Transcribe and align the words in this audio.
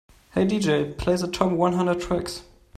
"Hey 0.33 0.47
DJ, 0.47 0.97
play 0.97 1.15
the 1.15 1.27
top 1.27 1.51
one 1.51 1.73
hundred 1.73 2.01
tracks" 2.01 2.41